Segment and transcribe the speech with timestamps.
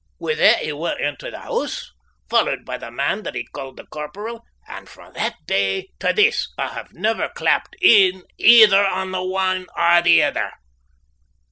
[0.17, 1.91] Wi' that he went intae the hoose,
[2.27, 6.51] followed by the man that he ca'ed the corporal, and frae that day tae this
[6.57, 10.53] I have never clapped een either on the ane or the ither.